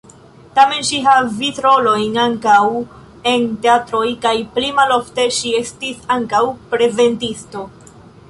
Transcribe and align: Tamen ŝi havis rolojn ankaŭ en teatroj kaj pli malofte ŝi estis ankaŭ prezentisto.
Tamen 0.59 0.85
ŝi 0.85 0.99
havis 1.07 1.59
rolojn 1.65 2.15
ankaŭ 2.21 2.61
en 3.33 3.45
teatroj 3.65 4.07
kaj 4.25 4.33
pli 4.55 4.73
malofte 4.79 5.25
ŝi 5.41 5.53
estis 5.61 6.01
ankaŭ 6.17 6.43
prezentisto. 6.73 7.63